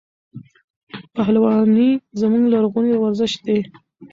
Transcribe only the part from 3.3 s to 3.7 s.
دی.